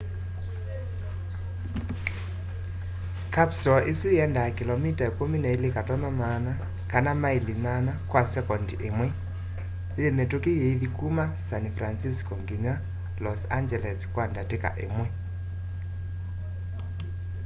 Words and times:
kapsoo 3.35 3.79
isu 3.91 4.07
yiendaa 4.15 4.55
kilomita 4.57 5.05
12.8 5.19 6.53
kana 6.91 7.11
maili 7.23 7.53
8 7.65 7.93
kwa 8.11 8.21
sekondi 8.33 8.75
imwe 8.89 9.07
yi 10.01 10.09
mitũki 10.17 10.51
yithi 10.61 10.87
kũma 10.97 11.25
san 11.47 11.63
francisco 11.77 12.33
nginya 12.43 12.73
los 13.23 13.41
angeles 13.59 13.99
kwa 14.13 14.23
ndatika 14.31 14.69
imwe 14.85 15.07